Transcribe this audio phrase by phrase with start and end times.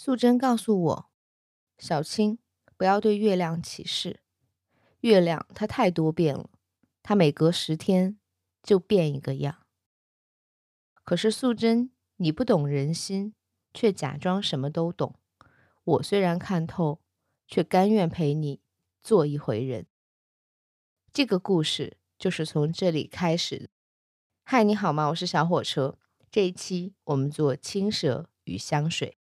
[0.00, 1.10] 素贞告诉我
[1.76, 2.38] ：“小青，
[2.76, 4.20] 不要对月亮起誓。
[5.00, 6.50] 月亮它太多变了，
[7.02, 8.16] 它每隔十天
[8.62, 9.66] 就变一个样。
[11.02, 13.34] 可是素贞，你不懂人心，
[13.74, 15.16] 却假装什么都懂。
[15.82, 17.00] 我虽然看透，
[17.48, 18.60] 却甘愿陪你
[19.02, 19.88] 做一回人。
[21.12, 23.68] 这个故事就是从这里开始的。
[24.44, 25.08] 嗨，你好吗？
[25.08, 25.98] 我是小火车。
[26.30, 29.17] 这一期我们做青蛇与香水。”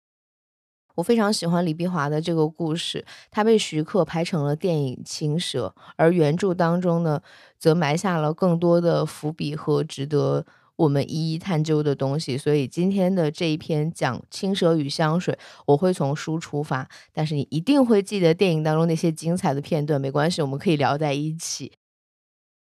[0.98, 7.22] 我非常喜欢李碧华的这个故事，它被徐克拍成了电影《青蛇》，而原著当中呢，
[7.60, 10.44] 则埋下了更多的伏笔和值得
[10.76, 12.36] 我们一一探究的东西。
[12.36, 15.38] 所以今天的这一篇讲青蛇与香水，
[15.68, 21.74] 我会从书出发，但是你一定会记得电影当中那些精彩的片段，没关系，我们可以聊在一起。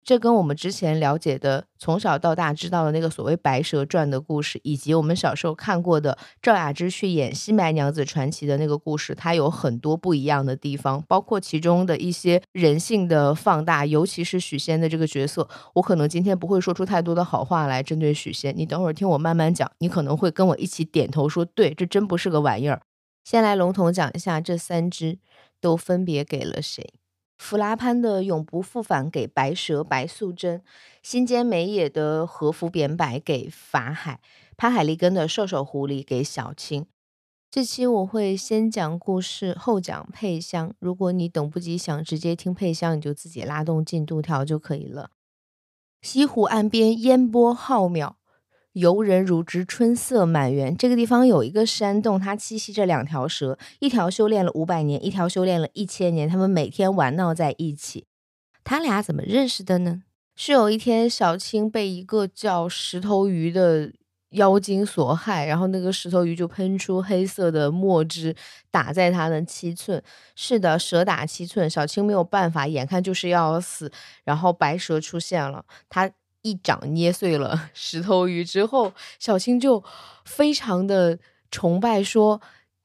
[0.07, 15.49] 这跟我们之前了解的、从小到大知道的那个所谓《白蛇传》的故事，以及我们小时候看过的赵雅芝去演《新白娘子传奇》的那个故事，它有很多不一样的地方，包括其中的一些人性的放大，尤其是许仙的这个角色。
[15.75, 22.81] 我可能今天不会说出太多的好话来针对许仙，你等会儿听我慢慢讲，你可能会跟我一起点头说：“对，这真不是个玩意儿。”
[23.29, 25.19] 先来笼统讲一下这三只
[25.61, 26.95] 都分别给了谁。
[27.39, 30.63] 弗拉潘的永不复返给白蛇白素贞，
[31.03, 34.21] 新间美野的和服扁柏给法海，
[34.57, 36.87] 潘海利根的瘦手狐狸给小青。
[37.51, 40.75] 这期我会先讲故事，后讲配香。
[40.79, 45.11] 如果你等不及想直接听配香，你就自己拉动进度条就可以了。
[46.03, 48.15] 西湖岸边烟波浩渺。
[48.77, 50.77] 游人如织，春色满园。
[50.77, 56.29] 这个地方有一个山洞，它栖息着两条蛇，一条修炼了五百年，一条修炼了一千年。
[56.29, 58.05] 他们每天玩闹在一起。
[58.63, 60.03] 他俩怎么认识的呢？
[60.35, 63.91] 是有一天，小青被一个叫石头鱼的
[64.33, 68.37] 妖精所害，然后那个石头鱼就喷出黑色的墨汁，
[68.71, 70.03] 打在他的七寸。
[70.35, 73.91] 是的，蛇打七寸，小青没有办法，眼看就是要死。
[74.25, 76.11] 然后白蛇出现了，他。
[76.47, 79.83] 一掌捏碎了 石头鱼之后，小青就
[80.25, 81.19] 非常的
[81.51, 82.41] 崇拜，说：“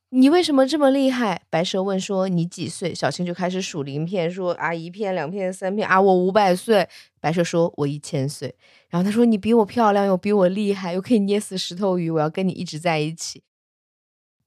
[0.10, 6.88] 你为什么这么厉害？”白蛇问说：“你几岁？”小青就开始数鳞片，说：“啊，一片、两片、三片啊，我五百岁。”
[7.22, 8.56] 白蛇说：“我一千岁。”
[8.90, 13.44] 然后他说：“你比我漂亮，又比我厉害，又可以捏死石头鱼，我要跟你一直在一起。”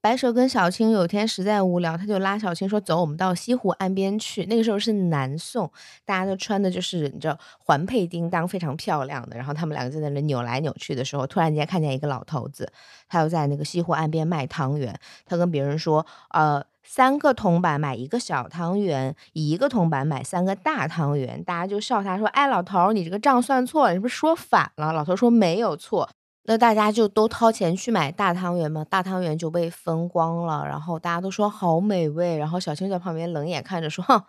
[0.05, 5.67] 白蛇跟小青有天实在无聊，他就拉小青说：“走，我们到西湖岸边去。”那个时候是南宋，
[6.05, 9.35] 大家都穿的就是你知道环佩叮当，非常漂亮的。
[9.35, 12.71] 然后他们两个在那里扭来扭去的时候，突然间看见一个老头子，
[13.09, 14.95] 他又在那个西湖岸边卖汤圆。
[15.25, 26.07] 他跟别人说：“呃，三个铜板买一个小汤圆，一个铜板买三个大汤圆。”大家就笑他说：“哎，老头，你这个账算错了，你是不是说反了？”老头说：“没有错。”
[26.47, 34.23] 那大家就都掏钱去买大汤圆嘛，大汤圆就被分光了，然后大家都说好美味，然后小青在旁边冷眼看着说：“哼，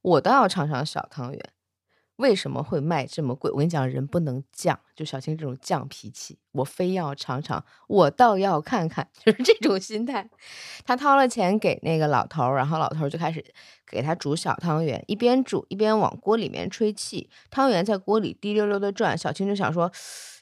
[0.00, 1.40] 我倒要尝尝小汤圆，
[2.16, 3.50] 为什么会卖这么贵？
[3.50, 10.30] 我跟你讲，人不能犟，就小青这种犟脾气，我非要尝尝，我倒要看看， 就是这种心态。
[10.86, 13.44] 他掏了钱给那个老头，然后老头就开始
[13.86, 19.92] 给他煮小汤圆，一边煮一边往锅里面吹气，汤圆在锅里滴溜溜的转，小青就想说。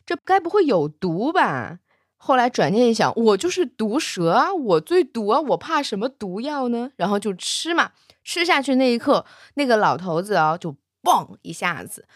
[0.06, 1.80] 这该不会有毒吧？
[2.18, 6.90] 后来转念一想，我就是毒蛇啊，我最毒啊，我怕什么毒药呢？
[6.96, 7.90] 然后就吃嘛，
[8.24, 12.08] 吃下去那一刻，那个老头子啊，就嘣一下子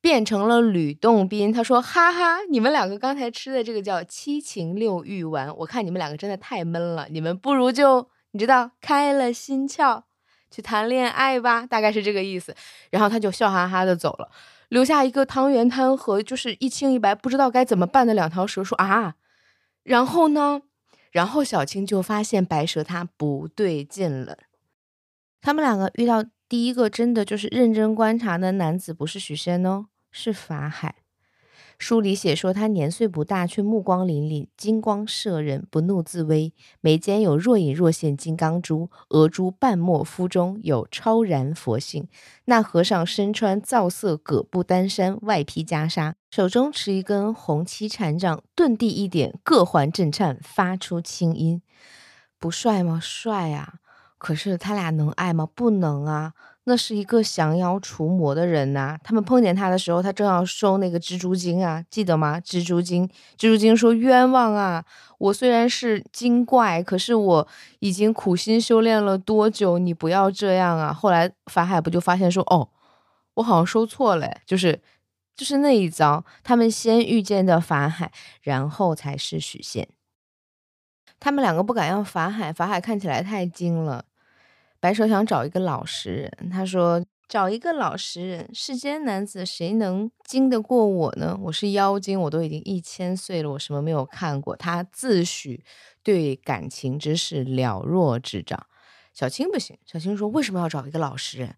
[0.00, 1.52] 变成了吕洞宾。
[1.52, 10.02] 他说：“哈哈，你们两个刚才吃的这个叫七情六欲丸，我看你们两个真的太闷了，你们不如就你知道开了心窍
[10.50, 12.54] 去谈恋爱吧，大概是这个意思。”
[12.92, 14.30] 然后他就笑哈哈的走了。
[14.68, 19.14] 留下一个汤圆摊和就是一清一白不知道该怎么办的两条蛇，说啊，
[19.82, 20.62] 然后呢，
[21.10, 24.38] 然后小青就发现白蛇它不对劲了。
[25.40, 30.96] 他们两个遇到第一个真的就是认真观察的男子，不是许仙哦，是法海。
[31.78, 42.08] 书里写说，他年岁不大，却目光凛凛，金光射人，不怒自威，眉间有若隐若现金刚珠，额珠半没，肤中有超然佛性。
[42.46, 51.62] 那和尚身穿皂色葛布单衫，外披袈裟，手中持一根红漆禅杖，顿地一点，各环震颤，发出清音。
[52.40, 52.98] 不帅吗？
[53.00, 53.74] 帅啊！
[54.18, 55.48] 可是他俩能爱吗？
[55.54, 56.32] 不能啊！
[56.68, 58.96] 那是一个降妖除魔的人呐。
[59.02, 62.38] 他们碰见他的时候，他正要收那个蜘蛛精啊，记得吗？
[62.38, 64.84] 蜘蛛精，蜘蛛精说：“冤枉啊！
[65.18, 67.48] 我虽然是精怪，可是我
[67.80, 69.78] 已经苦心修炼了多久？
[69.78, 72.68] 你不要这样啊！”后来法海不就发现说：“哦，
[73.34, 74.80] 我好像收错了，就是
[75.34, 78.12] 就是那一遭，他们先遇见的法海，
[78.42, 79.88] 然后才是许仙。”
[81.20, 84.04] 他们两个不敢要法海，法海看起来太精了。
[84.80, 91.36] 白蛇想找一个老实人，他说：“找一个老实人，世间男子谁能经得过我呢？
[91.42, 95.60] 我是妖精，我都已经一千岁了，我什么没有看过？”他自诩
[96.04, 98.66] 对感情之事了若指掌。
[99.12, 101.56] 小青不行，小青说：“为什么要找一个老实人？”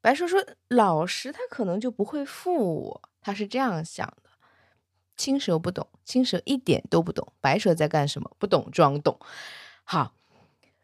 [0.00, 0.38] 白蛇说
[0.70, 4.30] ：“老实，他可能就不会负我。”他是这样想的。
[5.16, 9.18] 青蛇不懂，青蛇一点都不懂白蛇在干什么，不懂装懂。
[9.82, 10.12] 好。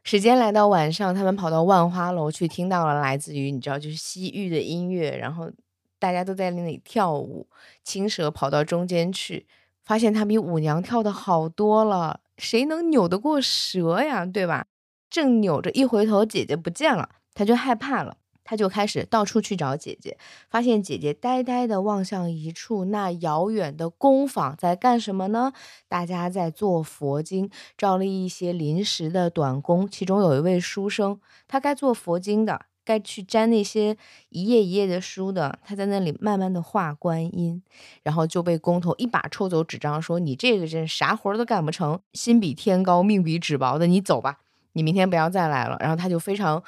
[0.02, 5.50] 时间来到晚上，他们跑到万花楼去，听到了来自于你知道就是西域的音乐，然后
[5.98, 7.46] 大家都在那里跳舞。
[7.84, 9.46] 青蛇跑到中间去，
[9.84, 12.20] 发现他比舞娘跳的好多了。
[12.38, 14.24] 谁能扭得过蛇呀？
[14.24, 14.66] 对吧？
[15.10, 18.16] 正扭着，一回头，姐姐不见了，他就害怕了。
[18.50, 20.18] 他就开始到处去找姐姐，
[20.48, 25.52] 发现姐姐呆呆地望向一处那遥远的工坊，在干什么呢？
[25.88, 27.48] 大家在做佛经，
[27.78, 29.88] 招了一些临时的短工。
[29.88, 33.96] 其中有一位书生，他该做佛经的，该去粘那些
[34.30, 35.60] 一页一页的书的。
[35.64, 37.62] 他在那里慢慢的画观音，
[38.02, 44.40] 然后就被工头一把抽走纸张，说：“你这个人啥活都干不成，心比天高，命比纸薄的，你走吧，
[44.72, 46.60] 你明天不要再来了。”然后他就非常。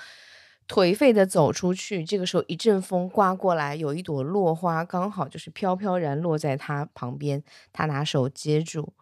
[0.69, 7.43] 颓废的走出去，这个时候一阵风刮过来，有一朵落花刚好就是飘飘然落在他旁边，
[7.73, 8.95] 他拿手接住。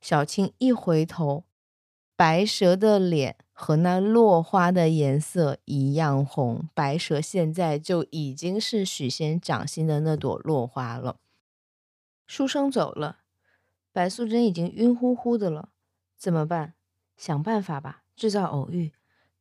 [0.00, 1.44] 小青一回头，
[2.14, 11.16] 白蛇的脸和那落花的颜色一样红，白蛇现在就已经是许仙掌心的那朵落花了。
[12.26, 13.18] 书生走了，
[13.92, 15.70] 白素贞已经晕乎乎的了，
[16.16, 16.74] 怎么办？
[17.16, 18.92] 想办法吧，制造偶遇。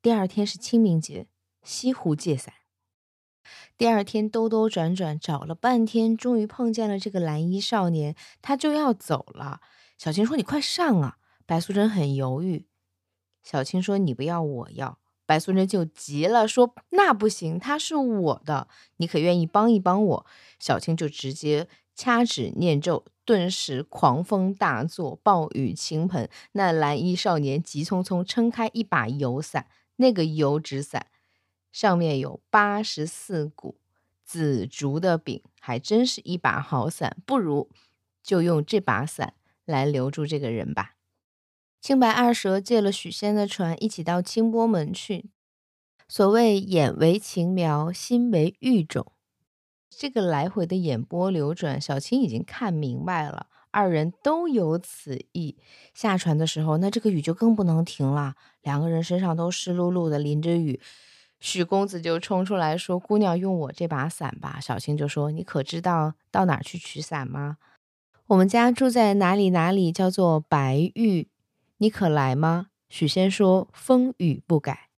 [0.02, 1.28] 第二天是清明节。
[1.66, 2.54] 西湖借伞，
[3.76, 9.62] 第二天兜兜转转找了半天，终于碰见了这个蓝衣少年，他就要走了。
[9.98, 11.18] 小青说：“你快上啊！”
[11.48, 12.68] 白素贞很犹豫。
[13.44, 18.68] 小青说：“你不要，我要。”白素贞就急了，说：“那不行，他是我的，
[18.98, 20.26] 你可愿意帮一帮我？”
[20.60, 26.30] 小青就直接掐指念咒，顿时狂风大作，暴雨倾盆。
[26.52, 31.08] 那蓝衣少年急匆匆撑开一把油伞，那个油纸伞。
[31.76, 33.76] 上面有八十四股
[34.24, 37.18] 紫竹的柄，还真是一把好伞。
[37.26, 37.70] 不如
[38.24, 39.34] 就用这把伞
[39.66, 40.96] 来留住这个人吧。
[41.82, 45.30] 青白二蛇借了许仙的船，一起到清波门去。
[46.08, 49.12] 所谓眼为情苗，心为玉种，
[49.90, 55.58] 这个来回的眼波流转，小青已经看明白了，二人都有此意。
[55.94, 60.80] 下船的时候，那这个雨就更不能停了，两个人身上都湿漉漉的，淋着雨。
[61.40, 67.58] 许公子就冲出来说：“姑娘，用我这把伞吧。”小青就说：“你可知道到哪儿去取伞吗？
[68.28, 71.28] 我们家住在哪里哪里，叫做白玉，
[71.78, 74.90] 你可来吗？”许仙说：“风雨不改。”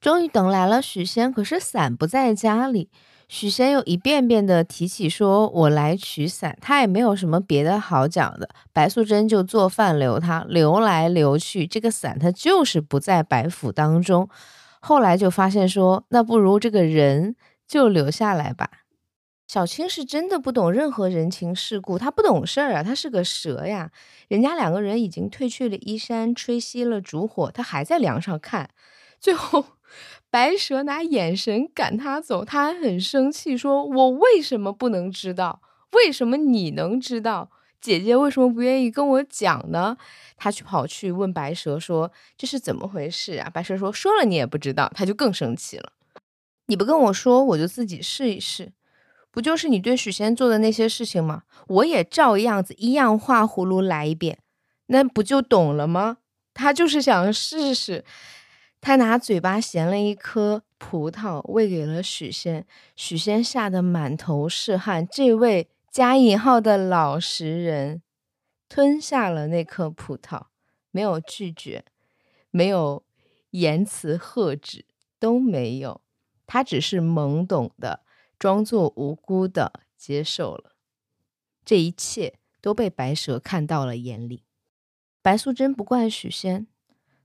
[0.00, 2.90] 终于等来了许仙，可是伞不在家里。
[3.26, 8.50] 许仙又一遍遍的提起说：“我来取伞。”他也没有什么别的好讲的。
[8.72, 14.28] 白素贞就做饭留他，留来留去，这个伞他就是不在白府当中。
[14.86, 17.36] 后来就发现说，那不如这个人
[17.66, 18.68] 就留下来吧。
[19.46, 23.90] 小青是真的不懂任何人情世故，他不懂事儿啊，他是个蛇呀。
[24.28, 28.68] 人家两个人已经褪去了衣衫，吹熄了烛火，他还在梁上看。
[29.18, 29.64] 最后，
[30.28, 35.62] 白蛇拿眼神赶他走，他还很生气，说我为什么不能知道？
[35.92, 37.50] 为什么你能知道？
[37.84, 39.94] 姐姐为什么不愿意跟我讲呢？
[40.38, 45.92] 他去跑去问白蛇说：“这是怎么回事啊？”白蛇说：“说了你也不知道。”他就更生气了。
[46.68, 48.72] 你不跟我说，我就自己试一试。
[49.30, 51.42] 不就是你对许仙做的那些事情吗？
[51.66, 54.38] 我也照样子一样画葫芦来一遍，
[54.86, 56.16] 那不就懂了吗？
[56.54, 58.02] 他就是想试试。
[58.80, 62.64] 他拿嘴巴衔了一颗葡萄喂给了许仙，
[62.96, 65.06] 许仙吓得满头是汗。
[65.06, 65.68] 这位。
[65.94, 68.02] 加引号的老实人
[68.68, 70.46] 吞下了那颗葡萄，
[70.90, 71.84] 没有拒绝，
[72.50, 73.04] 没有
[73.50, 74.86] 言辞喝止，
[75.20, 76.00] 都没有，
[76.46, 78.04] 他只是懵懂的，
[78.40, 80.72] 装作无辜的接受了。
[81.64, 84.42] 这一切都被白蛇看到了眼里。
[85.22, 86.66] 白素贞不怪许仙，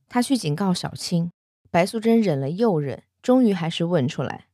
[0.08, 1.32] 他去警告小青。
[1.72, 4.46] 白素贞忍了又忍，终于还是问出来：“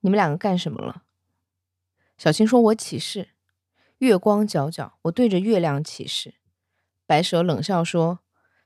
[0.00, 1.04] 你们两个干什么了？”
[2.18, 3.30] 小青说：“我起誓，
[3.98, 6.34] 月光皎皎，我对着月亮起誓。”
[7.06, 8.20] 白蛇冷笑说：“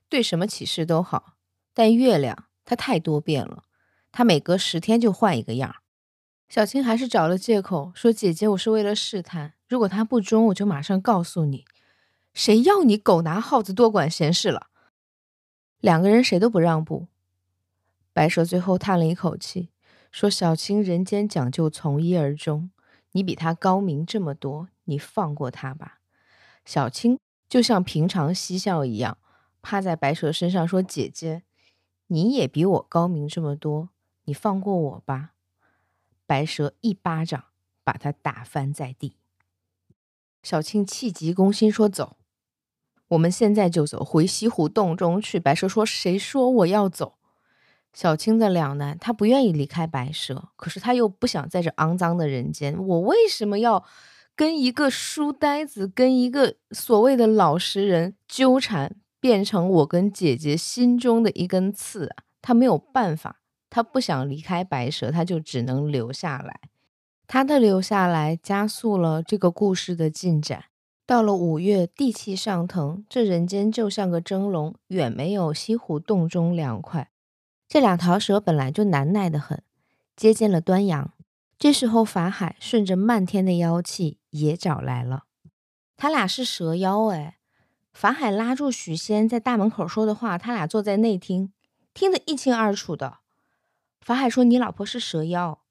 [0.07, 1.35] 对什么起誓都好，
[1.73, 3.63] 但月亮它太多变了，
[4.11, 5.75] 它每隔十天就换一个样。”
[6.49, 11.65] 小青还是找了借口说：“姐姐，我是为了试探，如果他不忠，我就马上告诉你。
[12.33, 14.67] 谁要你狗拿耗子多管闲事了？”
[15.79, 17.07] 两个人谁都不让步。
[18.13, 19.69] 白蛇最后叹了一口气，
[20.11, 22.69] 说：“小青人间讲究从一而终，
[23.11, 25.99] 你比他高明这么多，你放过他吧。”
[26.65, 29.17] 小青就像平常嬉笑一样，
[29.61, 31.43] 趴在白蛇身上说：“姐姐，
[32.07, 33.89] 你也比我高明这么多，
[34.25, 35.33] 你放过我吧。”
[36.25, 37.45] 白蛇一巴掌
[37.83, 39.17] 把他打翻在地。
[40.43, 42.17] 小青气急攻心说：“走，
[43.09, 47.17] 我们现在就走回西湖洞中去。”白蛇说：“谁说我要走？”
[47.93, 52.77] 小青的两难，她不愿意离开白蛇，可是她又不想在这肮脏的人间。
[52.77, 53.83] 我为什么要
[54.35, 62.23] 跟一个书呆子，跟一个所谓的老实人纠缠，变成我跟姐姐心中的一根刺啊？
[62.41, 66.61] 他没有办法，他不想离开白蛇，他就只能留下来。
[67.27, 70.63] 他的留下来加速了这个故事的进展。
[71.05, 77.10] 到了五月，地气上腾，这人间就像个蒸笼，远没有西湖洞中凉快。
[77.71, 79.63] 这两条蛇本来就难耐的很，
[80.17, 81.13] 接近了端阳。
[81.57, 85.23] 这时候，法海顺着漫天的妖气也找来了。
[85.95, 87.37] 他俩是蛇妖哎。
[87.93, 91.53] 法海拉住许仙在大门口说的话，他俩坐在内厅，
[91.93, 93.19] 听得一清二楚的。
[94.01, 95.61] 法海说：“你老婆是蛇妖。”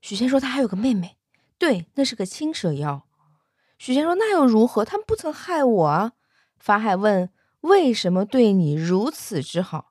[0.00, 1.18] 许仙说：“他还有个妹妹，
[1.58, 3.06] 对，那是个青蛇妖。”
[3.76, 4.82] 许仙说：“那又如何？
[4.82, 6.12] 他们不曾害我啊。”
[6.58, 7.28] 法海问
[7.60, 9.88] ：“为什么对你如此之好？”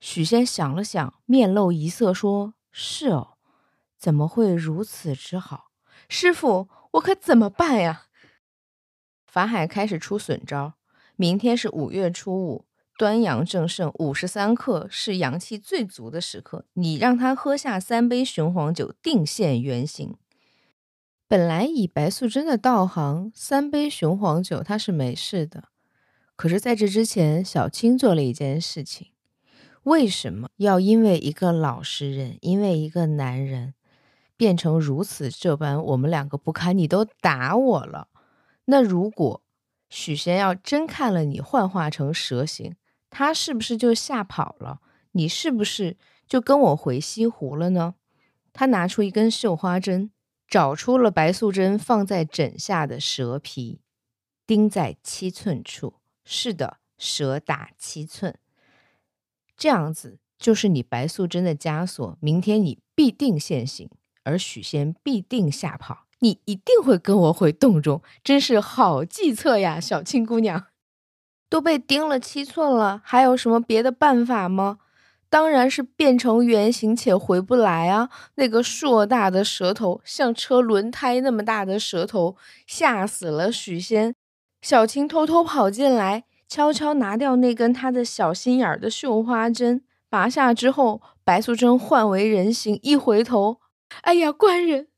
[0.00, 3.34] 许仙想了想，面露一色，说：“是哦，
[3.98, 5.70] 怎么会如此之好？
[6.08, 8.06] 师傅，我可怎么办呀？”
[9.26, 10.74] 法海开始出损招
[11.16, 12.64] ：“明天是五月初五。”
[12.98, 16.66] 端阳正盛，五十三刻是阳气最足的时刻。
[16.74, 20.16] 你让他喝下三杯雄黄酒，定现原形。
[21.26, 25.68] 本来以白素贞的道行，三杯雄黄酒他是没事的。
[26.36, 29.12] 可是在这之前，小青做了一件事情。
[29.84, 33.74] 为什么要因为一个老实人，因为一个男人，
[34.36, 35.82] 变成如此这般？
[35.82, 38.08] 我们两个不堪，你都打我了。
[38.66, 39.42] 那如果
[39.88, 42.76] 许仙要真看了你幻化成蛇形？
[43.08, 44.80] 他是不是就吓跑了？
[45.12, 45.96] 你是不是
[46.28, 47.94] 就跟我回西湖了呢？
[48.52, 50.12] 他拿出一根绣花针，
[50.46, 53.80] 找出了白素贞放在枕下的蛇皮，
[54.46, 55.94] 钉在七寸处。
[56.24, 58.38] 是的，蛇打七寸，
[59.60, 62.16] 这样子就是你白素贞的枷锁。
[62.20, 63.90] 明天你必定现形，
[64.24, 66.06] 而许仙必定吓跑。
[66.20, 70.68] 你一定会跟我回洞中，真是好计策呀，小青姑娘。
[71.50, 74.78] 都被钉了七寸了，还有什么别的办法吗？
[75.28, 78.08] 当然是变成圆形且回不来啊！
[78.36, 82.36] 那个硕大的舌头，像车轮胎那么大的舌头，
[82.66, 84.14] 吓死了许仙。
[84.62, 93.58] 小青偷偷跑进来，悄悄拿掉那根他的小心眼儿的绣花针，拔下之后，白素贞换为人形，一回头，
[94.00, 94.88] 哎呀，官人，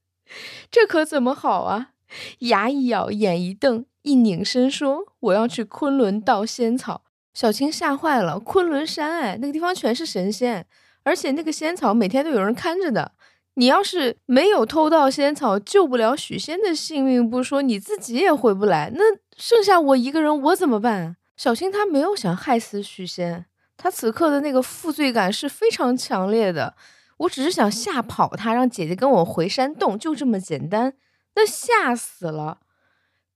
[0.71, 1.91] 这可怎么好啊？
[2.39, 3.85] 牙一咬，眼一瞪。
[4.01, 7.03] 一拧身说：“我要去昆仑盗仙草。”
[7.35, 8.41] 小青吓坏了。
[8.41, 10.67] 昆仑山，哎，那个地方全是神仙，
[11.05, 13.13] 而且那个仙草每天都有人看着的。
[13.57, 18.91] 你要是没有偷盗仙草，救不了许仙的性命不说，你自己也回不来。
[18.95, 19.05] 那
[19.37, 21.17] 剩下我一个人，我怎么办？
[21.43, 23.47] 小青她没有想害死许仙，
[23.77, 26.77] 她此刻的那个负罪感是非常强烈的。
[27.17, 30.95] 我只是想吓跑他，让姐姐跟我回山洞，就这么简单。
[31.35, 32.61] 那吓死了。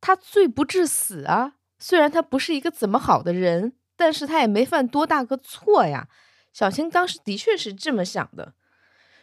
[0.01, 1.55] 他罪不至死啊！
[1.81, 6.07] 虽然他不是一个怎么好的人，但是他也没犯多大个错呀。
[6.53, 8.53] 小青当时的确是这么想的。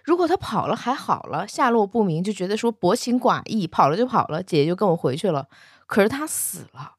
[0.04, 5.48] 如果他跑了还好了，下落不明，就觉得说薄情寡义，跑了就跑了，姐姐就跟我回去了。
[5.88, 6.96] 可是他死了，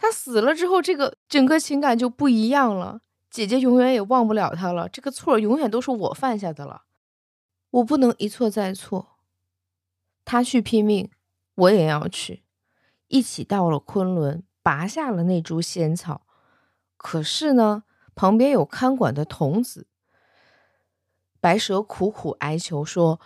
[0.00, 3.02] 他死了之后，这个整个情感就不一样了。
[3.30, 6.84] 姐姐永远也忘不了他了，这个错永远都是我犯下的了。
[7.68, 9.18] 我不能一错再错。
[10.24, 11.10] 他去拼命，
[11.54, 12.44] 我也要去。
[13.08, 16.22] 一起到了昆仑，拔下了那株仙草。
[16.96, 19.86] 可是呢，旁边有看管的童子。
[21.40, 23.20] 白蛇苦苦哀求说：“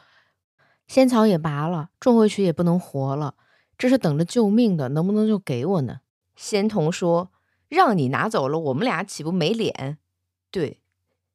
[0.88, 3.37] 仙草也拔了，种回去也不能活了，
[3.78, 6.00] 这是等着救命的，能不能就给我呢？”
[6.37, 7.31] 仙童说
[7.69, 9.99] ：“让你拿走了，我们俩岂不没脸？
[10.50, 10.81] 对，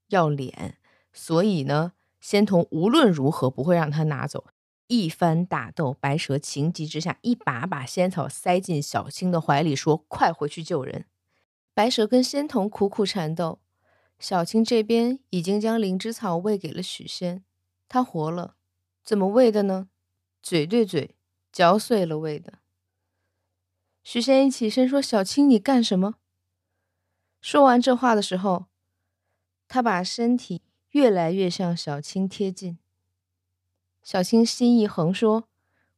[0.08, 0.77] 要脸。
[1.12, 4.46] 所以呢，仙童无论如何不会让他拿走。”
[4.88, 11.06] 一番打斗，白蛇情急之下，一把把仙草塞进小青的怀里，说：“快回去救人。”
[11.75, 13.60] 白蛇跟仙童苦苦缠斗，
[14.18, 17.44] 小青这边已经将灵芝草喂给了许仙，
[17.88, 18.56] 他活了，
[19.03, 19.89] 怎么喂的呢？
[20.41, 21.15] 嘴对嘴，
[21.51, 22.59] 嚼碎了喂的。
[24.03, 26.15] 许仙一起身说：“小青，你干什么？”
[27.41, 28.65] 说完这话的时候，
[29.68, 32.79] 他把身体越来越向小青贴近。
[34.01, 35.48] 小青心一横说：“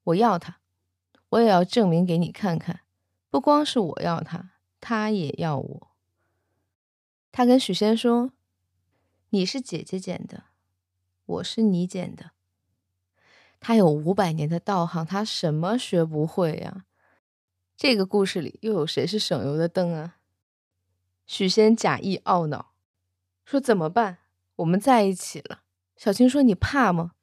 [0.03, 0.59] 我要他，
[1.29, 2.81] 我也要证明给你看看，
[3.29, 5.87] 不光是我要他，他也要我。”
[7.31, 8.33] 他跟许仙说
[9.29, 10.45] ：“你是姐姐捡的，
[11.25, 12.31] 我是你捡的。”
[13.61, 16.85] 他有五百年的道行，他什么学不会呀？
[17.81, 20.17] 这个故事里又有谁是省油的灯啊？
[21.25, 22.73] 许仙假意懊恼
[23.43, 24.19] 说：“怎么办？
[24.57, 25.61] 我们在一起了。”
[25.97, 27.13] 小青说：“你怕吗？”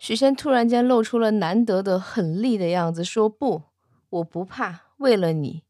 [0.00, 3.64] 许仙突然间露出了难得的狠厉的样子，说：“不，
[4.08, 4.84] 我不怕。
[4.96, 5.64] 为了你。”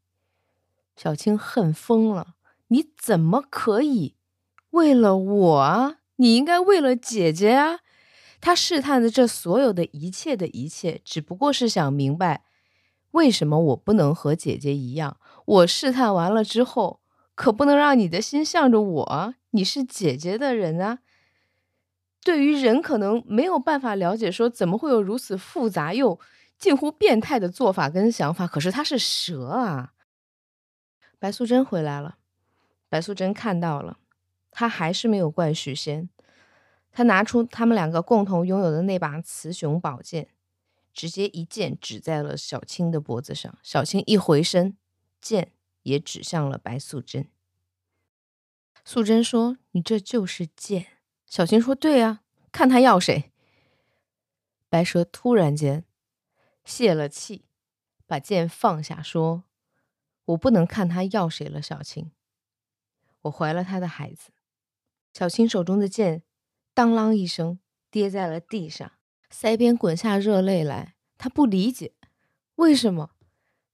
[0.95, 2.35] 小青恨疯了
[2.71, 4.15] ：“你怎么可以
[4.69, 5.97] 为了我啊？
[6.15, 7.79] 你应该为了姐姐啊！”
[8.39, 12.45] 他试探的这所有的一切的一切，只不过是想明白，
[13.11, 15.17] 为什么我不能和姐姐一样？
[15.45, 17.01] 我试探完了之后，
[17.35, 19.35] 可不能让你的心向着我。
[19.51, 20.99] 你是姐姐的人啊。
[22.23, 26.19] 对于人，可能没有办法了解，说怎么会有如此复杂又
[26.57, 28.45] 近乎变态的做法跟想法。
[28.45, 29.93] 可是他是蛇啊。
[31.17, 32.17] 白素贞回来了，
[32.87, 33.97] 白素贞看到了，
[34.51, 36.09] 她还是没有怪许仙。
[36.91, 40.27] 他拿出他们两个共同拥有的那把雌雄宝剑，
[40.93, 43.57] 直接一剑指在了小青的脖子上。
[43.63, 44.77] 小青一回身，
[45.21, 45.53] 剑
[45.83, 47.29] 也指向了白素贞。
[48.83, 53.31] 素贞说：“你这就是剑。”小青说：“对啊，看他要谁。”
[54.69, 55.85] 白蛇突然间
[56.63, 57.45] 泄了气，
[58.05, 59.43] 把剑放下，说
[60.25, 62.11] ：“我不能看他要谁了，小青，
[63.21, 64.31] 我怀了他的孩子。”
[65.13, 66.23] 小青手中的剑。
[66.71, 67.59] 当啷一声，
[67.91, 68.93] 跌在了地上，
[69.33, 70.95] 腮边滚下热泪来。
[71.17, 71.93] 他不理解，
[72.55, 73.11] 为什么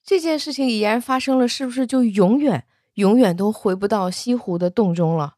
[0.03, 5.37] 这件事情已然发生了，是不是就永远、永远都回不到西湖的洞中了？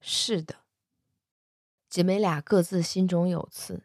[0.00, 0.56] 是的，
[1.88, 3.84] 姐妹俩各自心中有刺，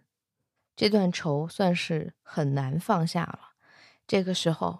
[0.75, 3.53] 这段仇算是很难放下了。
[4.05, 4.79] 这个时候，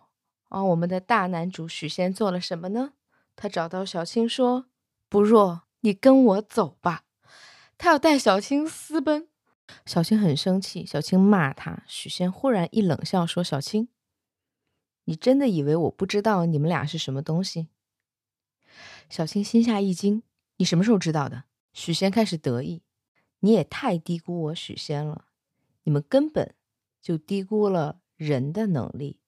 [0.50, 2.94] 啊，我们的大男主许仙做了什么呢？
[3.36, 4.66] 他找到小青说
[5.08, 7.04] ：“不若你跟我走吧。”
[7.78, 9.30] 他要带小青私奔，
[9.86, 10.86] 小青很生气。
[10.86, 13.89] 小青骂他，许仙忽然一冷笑说：“小青，
[15.06, 17.67] 你真的以为我不知道你们俩是什么东西？”
[19.10, 20.23] 小青心下一惊
[20.58, 22.82] ：“你什么时候知道的？”许仙开始得意
[23.41, 25.27] ：“你也太低估我许仙了，
[25.84, 26.56] 你们根本
[27.01, 29.19] 就低估了人的能力。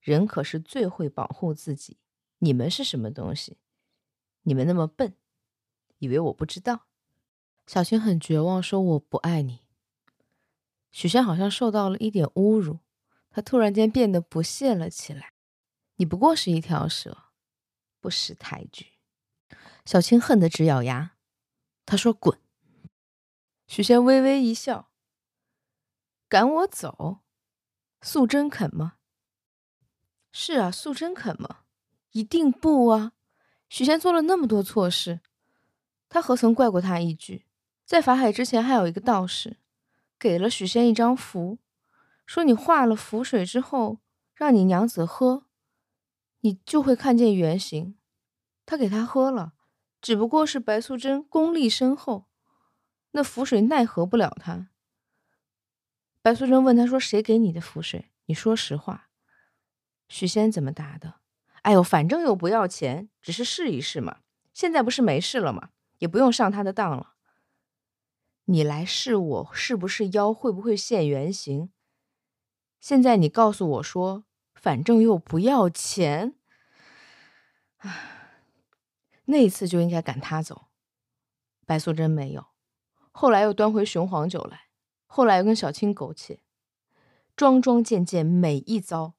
[0.00, 1.98] 人可是最会保护自己。
[2.38, 3.56] 你们是什么东西？
[4.42, 5.16] 你们那么笨，
[5.98, 6.86] 以为我不知道？”
[7.66, 9.60] 小青很绝望，说：“我不爱你。”
[10.96, 12.78] 许仙好像受到了一点侮辱，
[13.28, 15.34] 他突然间变得不屑了起来
[15.96, 17.24] ：“你不过是一条蛇，
[18.00, 18.94] 不识抬举。”
[19.84, 21.16] 小青恨得直咬牙，
[21.84, 22.40] 他说：“滚！”
[23.68, 24.88] 许仙微微一笑
[26.30, 27.18] ：“赶我走？
[28.00, 28.94] 素贞肯吗
[30.32, 31.64] ？”“是啊，素贞肯吗
[32.12, 33.12] ？”“一定不啊！”
[33.68, 35.20] 许仙做了那么多错事，
[36.08, 37.44] 他何曾怪过他一句？
[37.84, 39.58] 在法海之前，还有一个道士
[40.18, 41.58] 给了许仙一张符，
[42.24, 44.00] 说你化了符水之后，
[44.34, 45.46] 让你娘子喝，
[46.40, 47.96] 你就会看见原形。
[48.64, 49.54] 他给他喝了，
[50.00, 52.26] 只不过是白素贞功力深厚，
[53.12, 54.68] 那符水奈何不了他。
[56.22, 58.10] 白素贞问他说：“谁给你的符水？
[58.24, 59.08] 你说实话。”
[60.08, 61.20] 许仙怎么答的？
[61.62, 64.18] 哎呦，反正又不要钱，只是试一试嘛。
[64.52, 65.70] 现在不是没事了吗？
[65.98, 67.15] 也不用上他的当了。
[68.48, 71.70] 你来试我是不是妖，会不会现原形？
[72.80, 76.36] 现在你告诉我说，反正又不要钱，
[77.78, 78.40] 唉，
[79.24, 80.68] 那一次就应该赶他走。
[81.66, 82.46] 白素贞没有，
[83.10, 84.68] 后来又端回雄黄酒来，
[85.06, 86.40] 后来又跟小青苟且，
[87.34, 89.14] 桩桩件件每一遭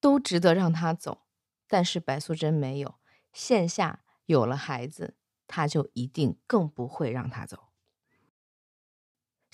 [0.00, 1.22] 都值得让他走，
[1.68, 2.96] 但是白素贞没有，
[3.32, 7.68] 线下有了孩子，他就一定更不会让他走。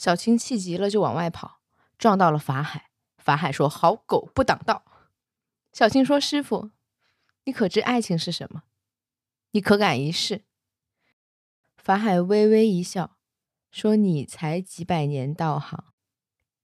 [0.01, 1.61] 小青气急了，就往外跑，
[1.99, 2.89] 撞到了法海。
[3.19, 4.83] 法海说：“好狗不挡道。”
[5.75, 6.71] 小青说：“师傅，
[7.45, 8.63] 你可知爱情是什么？
[9.51, 10.47] 你可敢一试？”
[11.77, 13.19] 法海微微一笑，
[13.71, 15.85] 说：“你才几百年道行，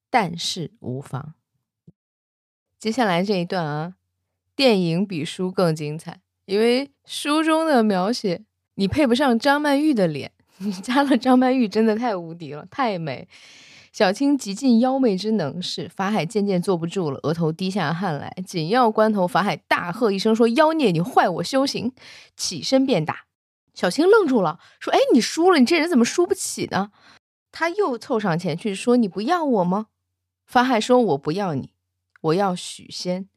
[0.08, 1.34] 但是无妨。”
[2.80, 3.96] 接下来这一段啊，
[4.54, 8.46] 电影比书更精彩，因为书中的描写
[8.76, 10.32] 你配不上张曼玉的脸。
[10.58, 13.28] 你 加了张曼玉真的太无敌了，太美。
[13.92, 18.34] 小青极尽妖媚之能事，法海渐渐坐不住了，额头滴下汗来。
[18.46, 21.92] 紧要关头，法海大喝一声说：“妖孽，你坏我修行！”
[22.36, 23.24] 起身便打。
[23.72, 26.90] 小青愣住了，说：“哎，你输了，你这人怎么输不起呢？”
[27.52, 29.86] 他又凑上前去说：“你不要我吗？”
[30.44, 31.70] 法海说：“我不要你，
[32.20, 33.28] 我要许仙。”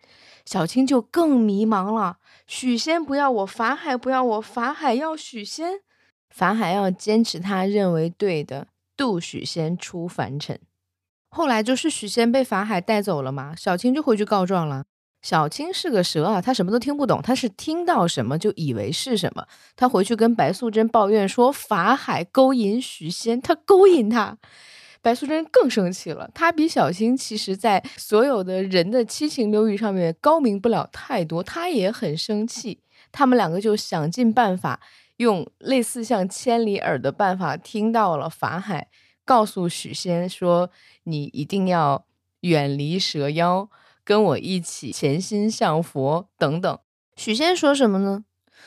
[0.45, 2.17] 小青就更迷茫了。
[2.47, 5.79] 许仙不要我，法海不要我，法海要许仙，
[6.29, 10.59] 法海要坚持他认为对的，渡许仙出凡尘。
[11.29, 14.85] 后来就是许仙被法海带走了嘛，小青就回去告状了。
[15.21, 19.45] 小青是个蛇啊，他什么都听不懂，他是听到什么就以为是什么。
[19.75, 24.37] 他回去跟白素贞抱怨说法海勾引许仙，他勾引他。
[25.01, 32.81] 白素贞更生气了，她比小青其实在所有的人的七情六欲上面高明不了太多，她也很生气。
[33.11, 34.81] 他们两个就想尽办法，
[35.19, 38.89] 用类似像千里耳的办法，听到了法海
[39.23, 40.69] 告诉许仙说
[41.05, 42.05] ：“你一定要
[42.41, 43.69] 远离蛇妖。”
[44.05, 46.79] 跟我一起潜心向佛等等，
[47.15, 48.25] 许仙说什么呢？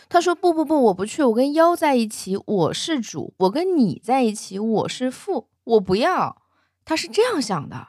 [0.09, 6.43] 他说不不不，我不去，我跟妖在一起，我是主；我跟你在一起，我是父，我不要。
[6.85, 7.88] 他是这样想的。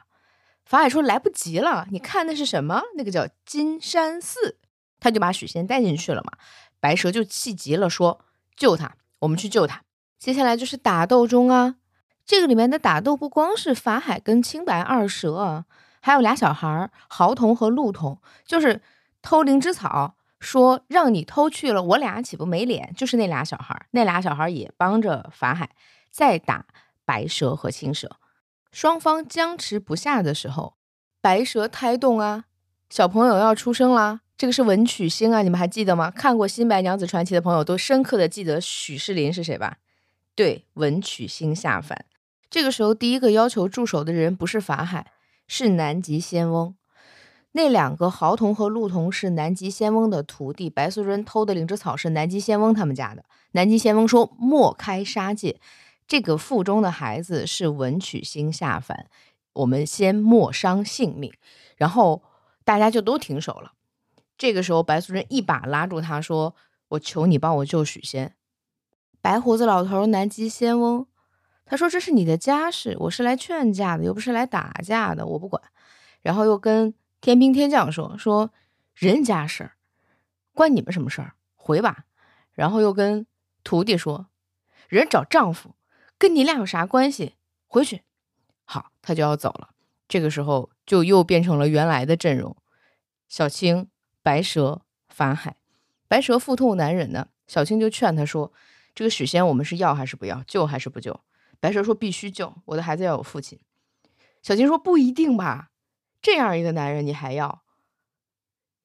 [0.64, 2.82] 法海说来不及了，你看那是什么？
[2.96, 4.58] 那个叫金山寺，
[4.98, 6.32] 他就把许仙带进去了嘛。
[6.80, 8.24] 白蛇就气急了，说
[8.56, 9.82] 救他，我们去救他。
[10.18, 11.76] 接下来就是打斗中啊，
[12.24, 15.64] 这个里面的打斗不光是法海跟青白二蛇。
[16.00, 18.82] 还有俩小孩儿，豪童和陆童，就是
[19.22, 22.92] 偷灵芝草，说让你偷去了，我俩岂不没脸？
[22.94, 25.70] 就是那俩小孩儿，那俩小孩儿也帮着法海
[26.10, 26.66] 在打
[27.06, 28.16] 白蛇和青蛇，
[28.70, 30.74] 双方僵持不下的时候，
[31.22, 32.44] 白蛇胎动啊，
[32.90, 36.10] 小朋友要出生啦，这个是文曲星啊，你们还记得吗？
[36.10, 39.78] 看过《新白娘子传奇》的朋友都深刻的记得许仕林是谁吧？
[40.34, 42.04] 对，文曲星下凡，
[42.50, 45.12] 这个时候第一个要求助手的人不是法海。
[45.46, 46.74] 是南极仙翁，
[47.52, 50.70] 那两个豪童和陆童是南极仙翁的徒弟。
[50.70, 53.26] 白素贞偷的灵芝草是南极仙翁他们家的。
[53.52, 55.60] 南极仙翁说：“莫开杀戒，
[56.08, 59.06] 这个腹中的孩子是文曲星下凡，
[59.52, 61.30] 我们先莫伤性命。”
[61.76, 62.22] 然后
[62.64, 63.73] 大家就都停手了。
[64.36, 66.54] 这个时候，白素贞一把拉住他说
[66.88, 68.34] ：“我求你帮我救许仙。”
[69.22, 71.06] 白胡子老头南极仙翁。
[71.64, 75.62] 他说：“这是你的家事，我是来劝架的，又不是来打架的，我不管。”
[76.20, 78.52] 然后又跟天兵天将说：“说
[78.92, 79.72] 人家事儿，
[80.52, 81.34] 关你们什么事儿？
[81.54, 82.04] 回吧。”
[82.52, 83.26] 然后又跟
[83.62, 84.26] 徒弟说
[84.88, 85.74] ：“人找丈夫，
[86.18, 87.36] 跟你俩有啥关系？
[87.66, 88.02] 回去。”
[88.66, 89.70] 好，他就要走了。
[90.06, 92.56] 这个时候就又变成了原来的阵容：
[93.28, 93.88] 小青、
[94.24, 95.56] 白蛇、法海。
[96.08, 98.54] 白蛇腹痛难忍呢，小青就劝他说
[98.94, 100.42] ：“这个许仙，我们是要还是不要？
[100.44, 101.20] 救还是不救？”
[101.60, 103.60] 白蛇说：“必须救我的孩子，要有父亲。”
[104.42, 105.70] 小青说：“不一定吧，
[106.22, 107.62] 这样一个男人你还要？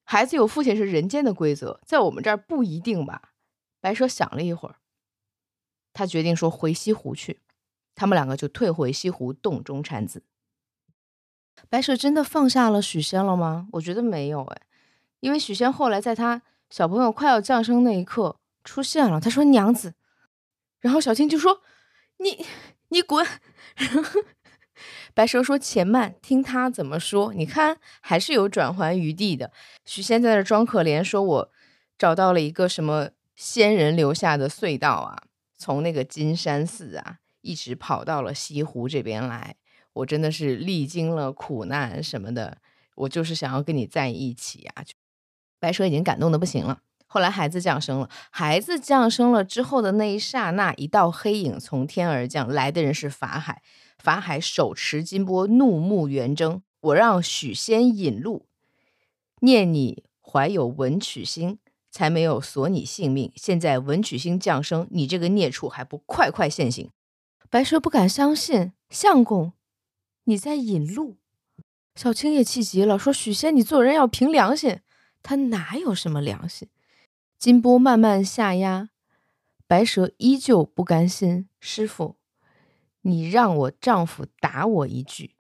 [0.04, 3.32] 孩子有父亲是人间的规则，在我们这儿不一定吧？”
[3.80, 4.76] 白蛇想了一会儿，
[5.94, 7.40] 他决定说：“回西湖去。”
[7.96, 10.24] 他们两个就退回西湖洞中产子。
[11.70, 13.68] 白蛇真的放下了许仙了吗？
[13.74, 14.62] 我觉得没有哎，
[15.20, 19.94] 因为许仙后来在他小朋友快要降生那一刻出现了，他说：“娘子。”
[20.80, 21.62] 然后小青就说。
[22.22, 22.46] 你
[22.90, 23.26] 你滚！
[23.78, 24.22] 然后
[25.14, 27.34] 白蛇说：“且慢，听他怎么说。
[27.34, 29.54] 你看，还是有转圜余地的。”
[29.88, 31.52] 许仙在那装可怜，说：“我
[31.98, 35.24] 找到了一个什么仙人留下的隧道啊，
[35.56, 39.56] 从那个金山寺啊，一直跑到了西湖这边来。
[39.94, 42.58] 我真的是历经了苦难什么的，
[42.96, 44.74] 我就是想要跟你在一起呀。”
[45.60, 46.80] 白蛇已经感动的不行了。
[47.06, 53.62] 后来孩子降生了，孩子降生了之后的那一刹那，一道黑影从天而降，来的人是法海。
[53.98, 58.46] 法海手持金钵，怒目圆睁：“我让许仙引路，
[59.42, 61.58] 念你怀有文曲星，
[61.92, 63.32] 才没有索你性命。
[63.36, 66.92] 现在文曲星降生，你这个孽畜还不快快现形！”
[67.50, 69.54] 白蛇不敢相信，相公，
[70.26, 71.18] 你在引路？
[71.96, 74.80] 小青也气急了，说：“许仙，你做人要凭良心，
[75.22, 76.68] 他哪有什么良心？”
[77.38, 78.90] 金波慢慢下压，
[79.66, 81.48] 白蛇依旧不甘心。
[81.60, 82.18] 师傅，
[83.02, 85.36] 你让我丈夫打我一句。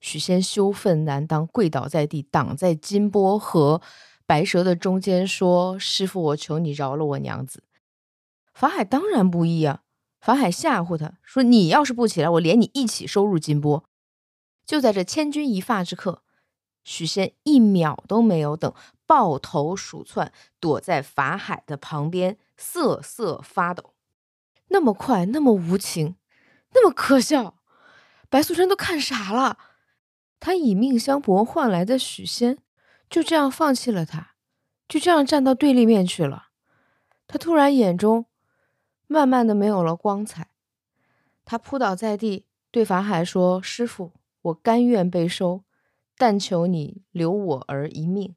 [0.00, 3.80] 许仙羞愤难当，跪倒在地，挡在金波和
[4.26, 7.62] 白蛇的中间，说：“师傅，我求你饶了我娘子。”
[8.52, 9.82] 法海当然不依啊！
[10.20, 13.84] 法海吓唬他说：“你要是不起来，我连你一起收入金波。”
[14.66, 16.24] 就在这千钧一发之刻，
[16.84, 18.72] 许仙一秒都没有等。
[19.04, 23.92] 抱头鼠窜，躲在法海的旁边，瑟瑟发抖。
[24.68, 26.16] 那么快，那么无情，
[26.72, 27.58] 那么可笑，
[28.30, 29.58] 白素贞都看傻了。
[30.40, 32.56] 他以命相搏换来的许仙，
[33.10, 34.30] 就这样放弃了他，
[34.88, 36.48] 就这样站到对立面去了。
[37.26, 38.24] 他突然眼中
[39.06, 40.48] 慢慢的没有了光彩。
[41.44, 45.64] 他扑倒在地，对法海说：“师傅，我甘愿被收，
[46.22, 48.36] 但求你留我儿一命。”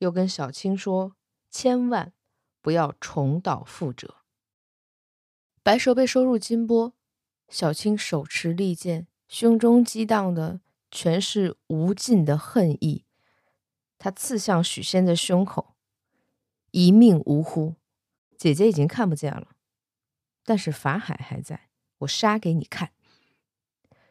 [0.00, 1.14] 又跟小青说
[1.50, 2.14] ：“千万
[2.62, 4.22] 不要重蹈覆辙。”
[5.62, 6.94] 白蛇被收入金钵，
[7.50, 13.04] 小青手持利剑，胸中激荡的全是无尽的恨意。
[13.98, 15.74] 他刺向许仙的胸口，
[16.70, 17.74] 一命呜呼！
[18.38, 19.48] 姐姐已经看不见了，
[20.42, 21.68] 但是法海还在。
[21.98, 22.92] 我杀给你看！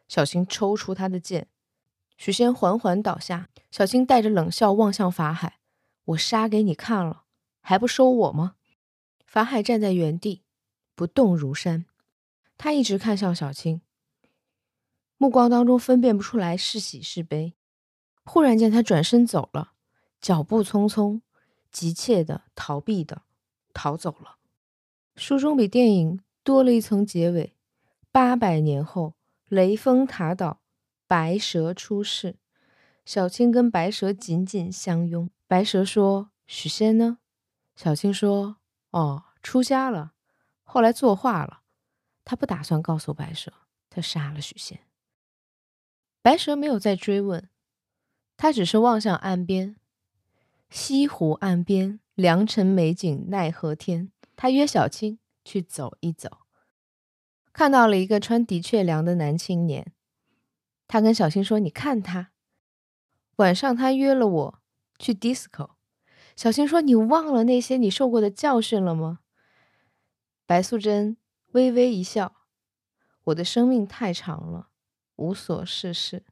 [0.06, 1.48] 小青抽出他的剑，
[2.18, 3.48] 许仙缓缓倒下。
[3.70, 5.58] 小青带着冷笑望向法海
[6.06, 7.24] ：“我杀给你看了，
[7.60, 8.56] 还不收我吗？”
[9.26, 10.42] 法海站在原地，
[10.94, 11.84] 不动如山。
[12.56, 13.82] 他一直看向小青，
[15.18, 17.54] 目光当中分辨不出来是喜是悲。
[18.24, 19.72] 忽然间，他转身走了，
[20.18, 21.20] 脚步匆匆，
[21.70, 23.22] 急切的逃避的
[23.74, 24.38] 逃走了。
[25.14, 27.54] 书中比电影多了一层结尾。
[28.10, 29.14] 八百年后，
[29.48, 30.60] 雷峰塔倒，
[31.08, 32.36] 白蛇出世。
[33.04, 35.28] 小青跟白蛇紧紧相拥。
[35.48, 37.18] 白蛇说：“许仙呢？”
[37.74, 38.58] 小青说
[38.92, 40.12] ：“哦，出家了，
[40.62, 41.62] 后来作画了。
[42.24, 43.50] 他不打算告诉白蛇，
[43.88, 44.80] 他杀了许仙。”
[46.20, 47.48] 白蛇没有再追问，
[48.36, 49.76] 他只是望向岸边，
[50.68, 54.12] 西湖岸边，良辰美景奈何天。
[54.36, 56.40] 他约小青去走一走。
[57.54, 59.94] 看到了一个穿的确良的男青年，
[60.88, 62.32] 他跟小青说：“你看他，
[63.36, 64.58] 晚上他约了我
[64.98, 65.72] 去 disco。”
[66.34, 69.20] 小青说：“你忘了那些你受过的教训了吗？”
[70.46, 71.16] 白素贞
[71.52, 72.34] 微微一笑
[73.24, 74.70] ：“我的生命太长了，
[75.16, 76.24] 无所事事。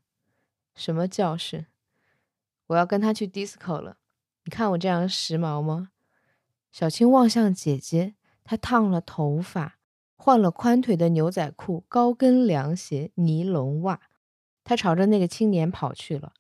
[0.74, 1.66] 什么教训？
[2.68, 3.98] 我要跟他去 disco 了。
[4.44, 5.90] 你看我这样时髦吗？”
[6.72, 9.78] 小青望向姐姐，她烫了头发。
[10.18, 14.00] 换了宽腿的牛仔裤、高跟凉鞋、尼龙袜，
[14.66, 16.32] 他朝着那个青年跑去了。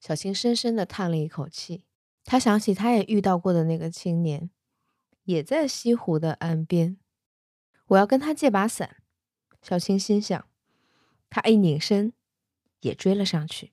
[0.00, 1.84] 小青深深的叹了一口气，
[2.24, 4.50] 他想起他也遇到过的那个青年，
[5.22, 6.96] 也在西湖的岸边。
[7.86, 8.96] 我要跟他借把伞。
[9.62, 10.44] 小青心想，
[11.28, 12.12] 他一拧身，
[12.80, 13.72] 也追了上去。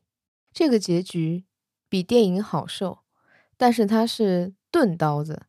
[0.54, 1.46] 这个结局
[1.90, 3.00] 比电影好受，
[3.58, 5.48] 但是他是钝刀子，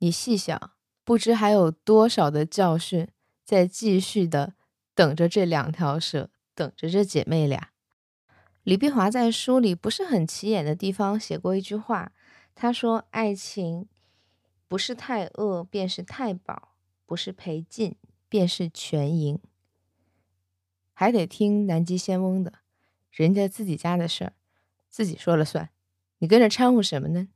[0.00, 0.72] 你细想，
[1.04, 3.08] 不知还有多少的教训。
[3.44, 4.52] 在继续的
[4.94, 7.67] 等着这两条蛇，等着这姐妹俩。
[8.64, 12.12] 李碧华在书里不是很起眼的地方写过一句话，
[12.54, 13.88] 他说：“爱情
[14.66, 16.74] 不是太饿便是太饱，
[17.06, 17.96] 不是赔尽
[18.28, 19.40] 便是全赢，
[20.92, 22.52] 还得听南极仙翁的，
[23.10, 24.32] 人家自己家的事儿，
[24.90, 25.70] 自己说了算，
[26.18, 27.28] 你跟着掺和什么呢？”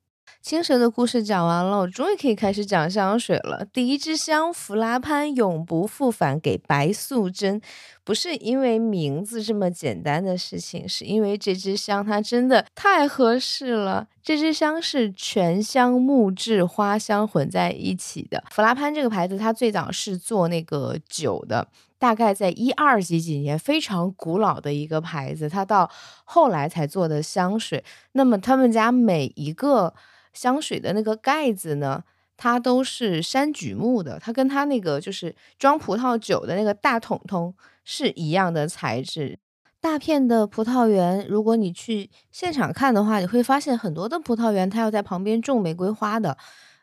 [0.43, 3.65] 青蛇的故事讲完了，我终于可以开始讲香水了。
[3.73, 7.61] 第一支香弗拉潘永不复返给白素贞，
[8.03, 14.09] 不是因为名字这么简单的事情，是因为这支香它真的太合适了。
[14.21, 18.43] 这支香是全香木质花香混在一起的。
[18.51, 21.69] 弗拉潘这个牌子，它最早是做那个酒的，
[22.01, 25.49] 大概在一二几几年，非常古老的一个牌子。
[25.49, 25.89] 它到
[26.25, 27.85] 后来才做的香水。
[28.11, 29.95] 那么他们家每一个。
[30.33, 32.03] 香水的那个盖子呢，
[32.37, 39.39] 它都是山榉木的，它跟它那个就是装葡萄酒的那个大桶桶是一样的材质。
[39.81, 46.37] 大片的葡萄园，如果你去现场看的话，你会发现很多的葡萄园它要在旁边种玫瑰花的，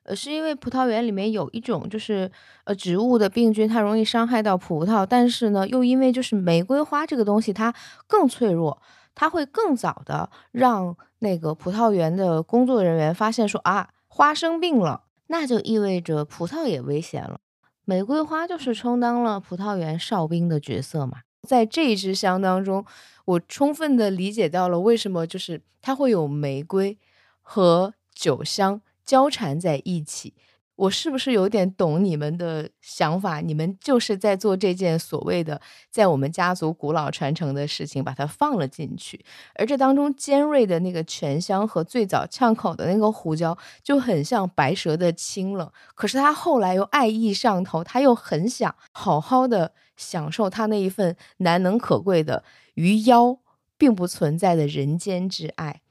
[0.04, 2.30] 呃，是因为葡萄园里面有一种就是
[2.66, 7.74] 呃植物的病菌，它容易伤害到葡萄，但是呢，又因为就是玫瑰花这个东西它
[8.06, 8.82] 更脆弱。
[9.16, 17.40] 它会更早的让那个葡萄园的工作人员发现说啊，花生病了，那就意味着葡萄也危险了。
[17.86, 21.20] 玫瑰花就是充当了葡萄园哨兵的角色嘛。
[21.48, 22.86] 在这一支香当中，
[23.26, 26.98] 我充分的理解到了为什么就是它会有玫瑰
[27.42, 30.34] 和酒香交缠在一起。
[30.80, 33.42] 我是不是有点懂你们的想法？
[33.42, 35.60] 你们就是在做这件所谓的
[35.92, 39.26] 在我们家族古老传承的事情，把它放了进去。
[39.56, 45.70] 而这当中尖锐的那个泉香和最早呛口的那个胡椒，就很像白蛇的清冷。
[45.96, 53.38] 可是他后来又爱意上头，他又很想好好的享受他那一份难能可贵的鱼妖
[53.78, 55.82] 并不存在的人间之爱。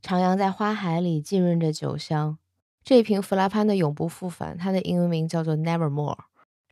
[0.00, 2.38] 徜徉在花海里，浸润着酒香。
[2.86, 6.16] 这一瓶弗拉潘的永不复返，它的英文名叫做 Nevermore，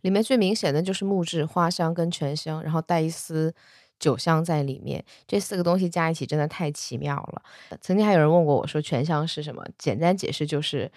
[0.02, 3.52] 里面最明显的就是木质花香跟醛香，然后带一丝
[3.98, 5.04] 酒香在里面。
[5.26, 7.42] 这四个东西加一起真的太奇妙了。
[7.80, 9.66] 曾经还有人问过我说醛香是什么？
[9.76, 10.92] 简单解释就是，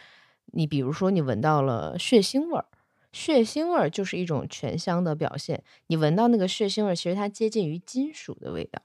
[0.53, 2.65] 你比如说你闻到了血腥味儿，
[3.12, 5.63] 血腥味儿就是一种醛香的表现。
[5.88, 8.80] 你闻到那个血腥味儿，其实它接近于金属的味道。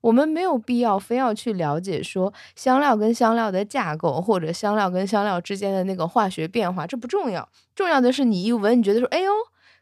[0.00, 7.48] 我们没有必要非要去了解说香料跟香料的架构，或者香料跟香料之间的那个化学变化，这不重要。
[7.74, 9.30] 重要的是你一闻，你觉得说，哎呦，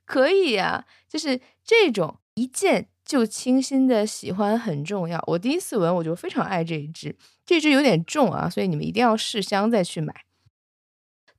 [0.05, 5.23] 可以呀，就是这种一见就清新的喜欢很重要。
[5.27, 10.15] 我第一次闻，我就非常爱这一支，这支有点重啊，所以你们一定要试香再去买。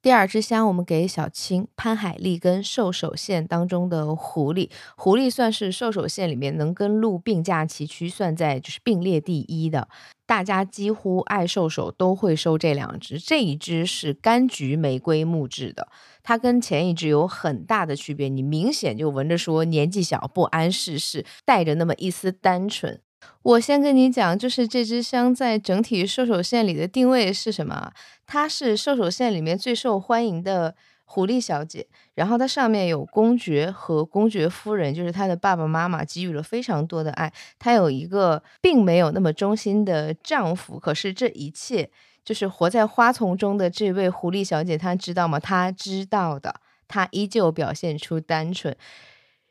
[0.01, 9.89] 第二支香，我们给小青潘海利跟兽首线当中的狐狸，狐狸算是兽首线里面能跟鹿并驾齐驱，算在就是并列第一的。
[10.25, 15.89] 大家几乎爱兽首都会收这两支，这一支是柑橘玫瑰木质的，
[16.23, 23.01] 它跟前一支有很大的区别，你明显就闻着说年纪小不谙世事，带着那么一丝单纯。
[23.43, 27.91] 我先跟你讲，就是这支香在整体兽首线里的定位是什么？
[28.25, 37.31] 它是兽首线里面最受欢迎的狐狸小姐，然后它上面有公爵和公爵夫人，就是她的爸爸妈妈给予了非常多的爱。
[37.57, 41.89] 她有一个并没有那么忠心的丈夫，可是这一切
[42.23, 45.39] 就是活在花丛中的这位狐狸小姐，她知道吗？
[45.39, 48.75] 她知道的，她依旧表现出单纯。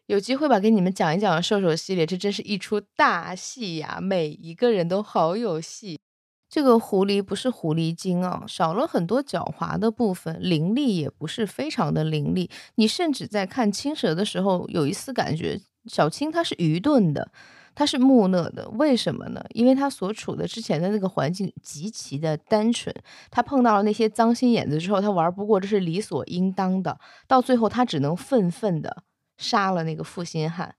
[0.08, 3.98] 有机会吧，给你们讲一讲兽首系列，这真是一出大戏呀！
[4.00, 6.00] 每一个人都好有戏。
[6.48, 12.48] 这个狐狸不是狐狸精啊，少了很多狡猾的部分，凌厉也不是非常的凌厉。
[12.76, 17.30] 你甚至在看青蛇的时候，有一丝感觉小青它是愚钝的，
[17.74, 18.66] 它是木讷的。
[18.70, 19.44] 为什么呢？
[19.50, 22.94] 因为它所处的之前的那个环境极其的单纯，
[23.30, 26.98] 他碰到了那些脏心眼子之后，他玩不过，这是理所应当的。
[27.26, 29.02] 到最后，他只能愤愤的。
[29.38, 30.74] 杀了那个负心汉。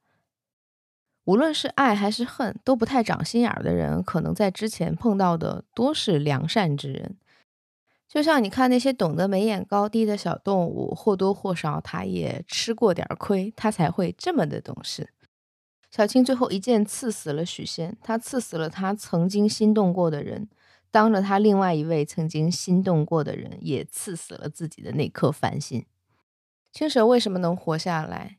[1.24, 7.18] 无论是爱还是恨，都不太长心眼儿的人，可能在之前碰到的多是良善之人。
[8.08, 15.14] 就像你看那些懂得眉眼高低的小动物，或多或少他也吃过点亏，他才会这么的懂事。
[15.92, 20.50] 小青最后一剑刺死了许仙，他刺死了他曾经心动过的人，
[20.90, 25.86] 当着他另外一位曾经心动过的人，也刺死了自己的那颗凡心。
[26.72, 28.38] 青蛇为什么能活下来？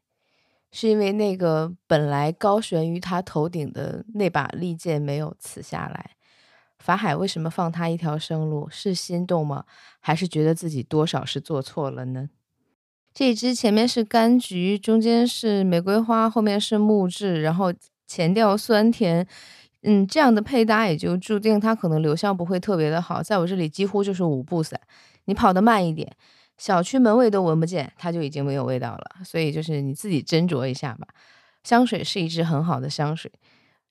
[0.73, 6.11] 是因为那个本来高悬于他头顶的那把利剑没有刺下来。
[6.79, 8.67] 法海为什么放他一条生路？
[8.71, 9.65] 是心动吗？
[10.01, 12.31] 还是觉得自己多少是做错了呢？
[13.13, 17.75] 这支前面是柑橘，中间是玫瑰花，后面是木质，然后
[18.07, 19.27] 前调酸甜，
[19.83, 23.23] 嗯，这样的配搭也就注定它可能留香不会特别的好。
[23.23, 24.81] 在我这里几乎就是五步散，
[25.25, 26.17] 你跑得慢一点。
[26.61, 29.25] 小区门卫都闻不见，它就已经没有味道了。
[29.25, 31.09] 所以就是你自己斟酌一下吧。
[31.65, 33.33] 香水是一支很好的香水。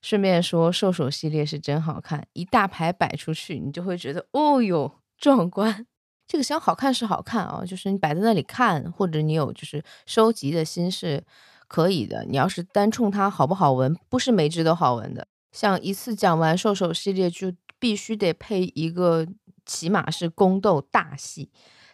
[0.03, 5.87] 顺便说，兽首系列是真好看，一大排摆出去，你就会觉得哦哟壮观。
[6.27, 11.23] 这个香好看是好看啊，就是你摆在那里看，或者你有就是收集的心是
[11.67, 12.23] 可以的。
[12.25, 15.27] 你要是单冲它好不好闻，不是每支都好闻的。
[15.51, 19.25] 像一次讲完兽首系列，就必须得配一个，
[19.65, 21.49] 起码是宫斗大戏。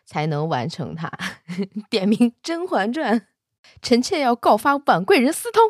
[0.05, 1.11] 才能完成它。
[1.89, 3.19] 点名《甄嬛传》，
[3.81, 5.61] 臣妾要告发婉贵人私通。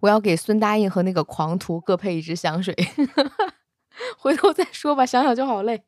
[0.00, 2.74] 我要给孙答应和那个狂徒各配一支香水。
[4.16, 5.82] 回头再说吧，想想就好累。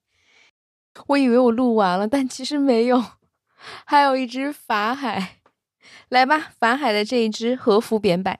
[1.06, 3.02] 我以为我录完了，但其实没有，
[3.86, 5.38] 还有一支法海。
[6.10, 8.38] 来吧，法海的这一支和服扁柏，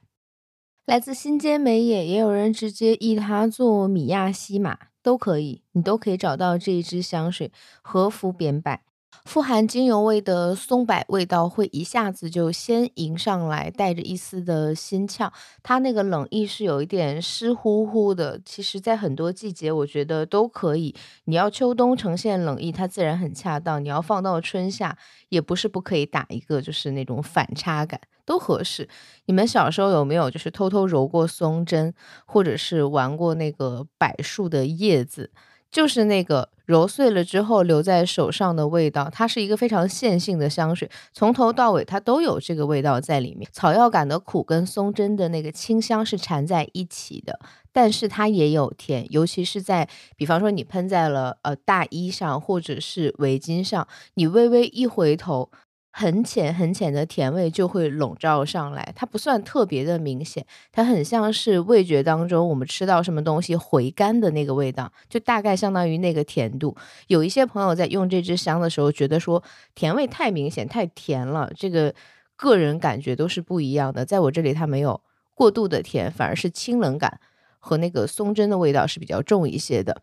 [0.84, 8.78] 来自新间美野，也有人直接译它做米亚西马，都可以，你都可以找到这一支香水和服扁柏。
[9.24, 15.30] 富含精油味的松柏味道会一下子就先迎上来，带着一丝的心窍。
[15.62, 18.40] 它那个冷意是有一点湿乎乎的。
[18.44, 20.94] 其实，在很多季节，我觉得都可以。
[21.24, 24.98] 你要秋冬呈现冷意，它自然很恰当；你要放到春夏，
[25.28, 28.88] 也不是不可以打一个，就是那种反差感都合适。
[29.26, 31.94] 你们小时候有没有就是偷偷揉过松针，
[32.26, 35.30] 或者是玩过那个柏树的叶子？
[35.72, 43.48] 就是那个揉碎了之后留在手上的味道，它是一个非常线性的香水，从头到尾它都有这个味道在里面。
[43.50, 47.40] 草药感的苦跟松针的那个清香是缠在一起的，
[47.72, 55.50] 但是它也有甜，尤其是在比方说你喷在了呃大衣上或者是围巾上，你微微一回头。
[55.94, 66.74] 很浅很浅的甜味就会笼罩上来，它不算特别的明显，它很像是味觉当中我们吃到什么东西回甘的那个味道，就大概相当于那个甜度。
[67.08, 69.42] 有一些朋友在用这支香的时候，觉得说
[69.74, 71.94] 甜味太明显、太甜了，这个
[72.36, 74.06] 个人感觉都是不一样的。
[74.06, 74.98] 在我这里，它没有
[75.34, 77.20] 过度的甜，反而是清冷感
[77.58, 80.00] 和那个松针的味道是比较重一些的。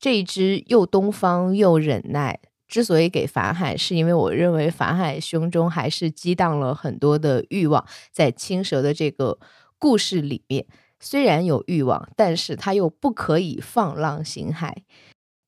[0.00, 2.40] 这一支又东方又忍耐。
[2.68, 9.38] 之所以给法海，是因为我认为法海胸中还是激荡了很多的欲望，在青蛇的这个
[9.78, 10.66] 故事里面，
[11.00, 14.72] 虽然有欲望，但是他又不可以放浪形骸。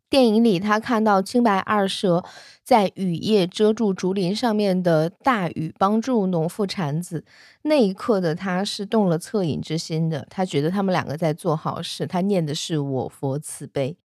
[0.08, 2.24] 电影里，他看到青白二蛇
[2.64, 7.24] 在雨夜遮住竹林上面的大雨，帮助农妇产子。
[7.62, 13.96] 那一刻的他是动了恻隐之心的，他觉得他们两个在做好事，他念的是我佛慈悲。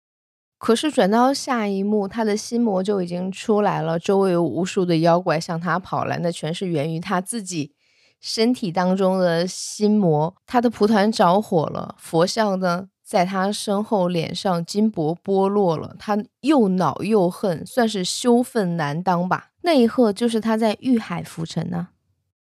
[0.66, 7.76] 可是转到下一幕，他的心魔就已经出来了，周围有无数的妖怪向他跑来，那全是源于他自己
[8.20, 10.34] 身体当中的心魔。
[10.48, 12.88] 他的蒲团着火了，佛像呢？
[13.04, 19.52] 在他身后，脸上金箔剥落了，他又恼又恨，算是羞愤难当吧。
[19.62, 21.90] 那一刻，就是他在欲海浮沉呢。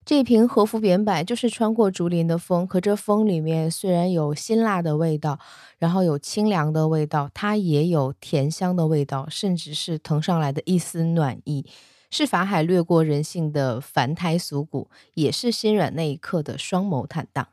[0.08, 5.38] 这瓶和服扁柏就是穿过竹林的风，可这风里面虽然有辛辣的味道，
[5.76, 11.66] 然后有清凉的味道，它也有甜香的味道，甚至是腾上来的一丝暖意，
[12.10, 17.46] 是法海掠过人性的凡胎俗骨，也是心软那一刻的双眸坦荡。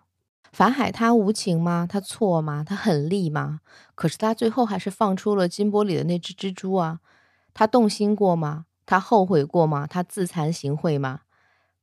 [0.54, 1.86] 法海他无情吗？
[1.86, 2.64] 他错吗？
[2.66, 3.60] 他狠厉吗？
[3.96, 7.02] 可是他最后还是放出了金钵里的那只蜘蛛啊！
[7.54, 8.68] 他动心过吗？
[8.86, 9.86] 他后悔过吗？
[9.86, 11.20] 他自惭形秽吗？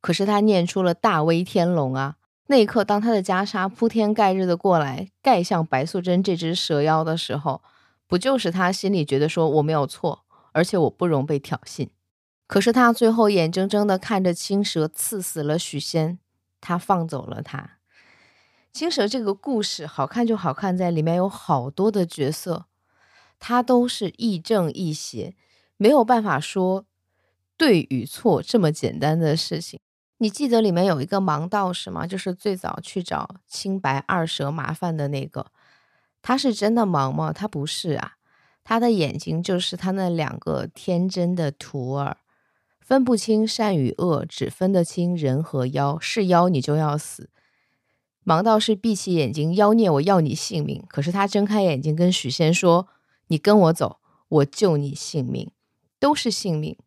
[0.03, 2.17] 可是他念出了大威天龙啊！
[2.47, 7.61] 那一刻，当他的袈裟铺天盖日的过来盖向白素贞这只蛇妖的时候，
[8.05, 11.87] 不就是他心里觉得说我没有错，而且我不容被挑衅？
[12.47, 16.19] 可是他最后眼睁睁的看着青蛇刺死了许仙，
[16.59, 17.77] 他放走了他。
[18.73, 22.65] 青蛇这个故事好看就好看在里面有好多的角色，
[23.39, 25.33] 他都是亦正亦邪，
[25.77, 26.83] 没有办法说
[27.55, 29.79] 对与错这么简单的事情。
[30.23, 32.07] 你记得里面有一个盲道士吗？
[32.07, 35.47] 就是最早去找青白二蛇麻烦的那个，
[36.21, 37.33] 他是真的盲吗？
[37.33, 38.13] 他不是啊，
[38.63, 42.19] 他的眼睛就是他那两个天真的徒儿，
[42.79, 47.29] 分不清善与恶，只分得清人和妖，是妖你就要死。
[48.25, 50.85] 盲道士闭起眼睛，妖孽，我要你性命。
[50.87, 52.87] 可是他睁开眼睛，跟许仙说
[53.27, 53.99] ：“你跟我走，
[54.29, 55.51] 我救你性命，
[55.99, 56.77] 都是性命，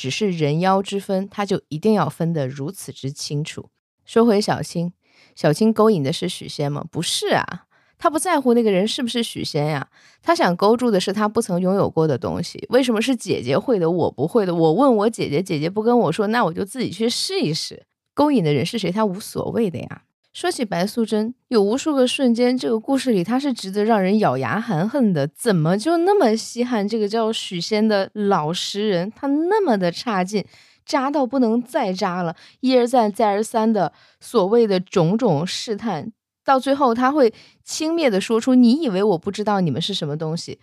[0.00, 3.68] 只是人妖之分，他就一定要分得如此之清楚。”
[4.06, 4.94] 说回小青，
[5.36, 6.82] 小青勾引的是许仙吗？
[6.90, 7.66] 不是啊，
[7.98, 9.90] 他不在乎那个人是不是许仙呀，
[10.22, 12.66] 他想勾住的是他不曾拥有过的东西。
[12.70, 14.54] 为什么是姐姐会的，我不会的？
[14.54, 17.84] 我问我姐姐，姐姐不跟我说，那我就自己去试一试。
[18.14, 20.04] 勾引的人是谁，他无所谓的呀。
[20.32, 25.26] 说起白素贞，有无数个瞬间，这个故事里她是值得让人咬牙含恨的。
[25.26, 29.12] 怎么就那么稀罕这个叫许仙的老实人？
[29.14, 30.44] 他那么的差劲，
[30.86, 36.12] 渣到不能再渣了，一而再再而三的所谓的种种试探，
[36.44, 40.60] 到最后他会轻蔑的说出：“你以为我不知道你们是什么东西？”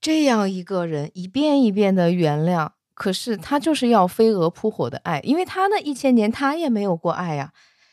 [0.00, 7.52] 这样一个人，一遍一遍的原谅，可是他就是要飞蛾扑火的爱，因为他那一千年他也没有过爱呀。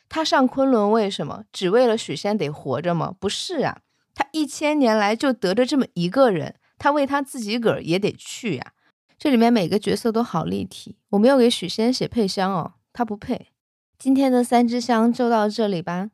[0.09, 1.43] 他上昆仑为什么？
[1.51, 3.13] 只为了许仙得活着吗？
[3.19, 3.81] 不是啊，
[4.13, 8.73] 他一千年来就得着这么一个人，他为他自己个儿也得去呀。
[9.17, 13.47] 这里面每个角色都好立体，我没有给许仙写配香哦，他不配。
[13.97, 16.11] 今天的三支香就到这里吧。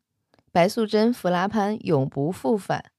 [0.51, 2.91] 白素贞、弗拉潘永不复返，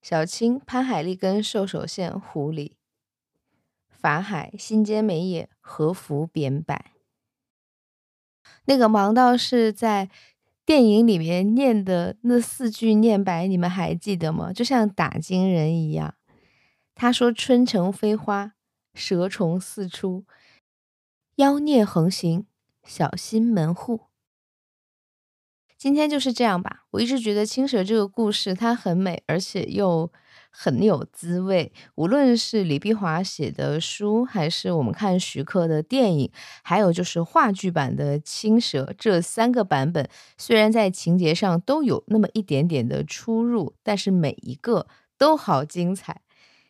[0.00, 2.72] 小青、潘海利根兽首线狐狸，
[3.88, 6.78] 法海、心间美野和服扁柏。
[8.70, 10.08] 那个盲道是在
[10.64, 14.52] 电影里面念的那四句念白，你们还记得吗？
[14.52, 16.14] 就像打金人一样。
[16.94, 18.52] 他说：“春城飞花，
[18.94, 20.24] 蛇虫四出，
[21.34, 22.46] 妖孽横行，
[22.84, 24.02] 小心门户。”
[25.76, 26.84] 今天就是这样吧。
[26.92, 30.12] 我一直觉得青蛇这个故事它很美，而且又。
[30.50, 31.72] 很有滋味。
[31.94, 36.30] 无论是李碧华写的书，还是我们看徐克的电影，
[36.62, 44.86] 还有就是话剧版的《青蛇》，这三个版本虽然在情节上都有那么一点点的出入，但是每一个
[45.16, 46.20] 都好精彩。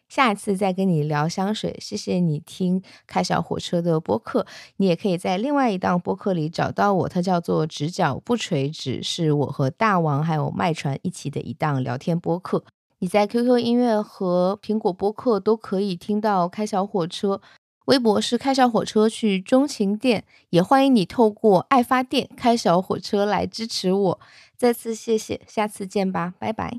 [0.08, 4.44] 下一次再跟你聊香水，谢谢你听开小火车的播客。
[4.78, 12.64] 你也可以在另外一档播客里找到我，它叫做“直角不垂直”，是我和大王还有麦传一起的一档聊天播客。
[13.02, 17.40] 你在 QQ 音乐和苹果播客都可以听到开小火车，
[17.86, 24.20] 微博是开小火车去钟情店，也欢迎你透过爱发电开小火车来支持我。
[24.54, 26.78] 再次谢谢，下次见吧，拜拜。